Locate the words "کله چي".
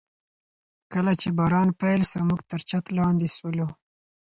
0.93-1.29